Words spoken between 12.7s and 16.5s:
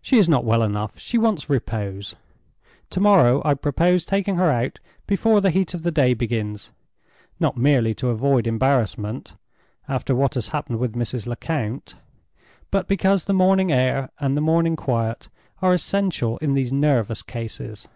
but because the morning air and the morning quiet are essential